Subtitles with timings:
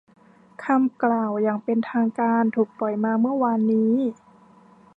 [0.63, 3.93] คำกล่าวอย่างเป็นทางการถูกปล่อยมาเมื่อวานนี้